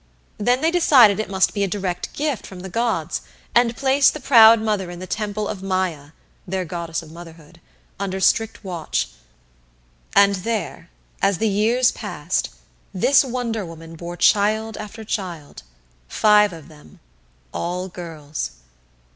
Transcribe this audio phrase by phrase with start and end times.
[0.39, 3.21] Then they decided it must be a direct gift from the gods,
[3.53, 6.13] and placed the proud mother in the Temple of Maaia
[6.47, 7.61] their Goddess of Motherhood
[7.99, 9.09] under strict watch.
[10.15, 10.89] And there,
[11.21, 12.49] as years passed,
[12.95, 15.61] this wonder woman bore child after child,
[16.07, 16.99] five of them
[17.53, 18.53] all girls.